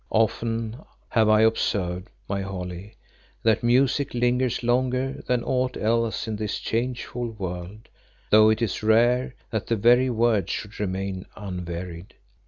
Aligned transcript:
Often 0.09 0.77
have 1.09 1.29
I 1.29 1.41
observed, 1.41 2.07
my 2.27 2.41
Holly, 2.41 2.95
that 3.43 3.61
music 3.61 4.15
lingers 4.15 4.63
longer 4.63 5.23
than 5.27 5.43
aught 5.43 5.77
else 5.77 6.27
in 6.27 6.37
this 6.37 6.57
changeful 6.57 7.29
world, 7.33 7.87
though 8.31 8.49
it 8.49 8.63
is 8.63 8.81
rare 8.81 9.35
that 9.51 9.67
the 9.67 9.75
very 9.75 10.09
words 10.09 10.49
should 10.49 10.79
remain 10.79 11.27
unvaried. 11.37 12.15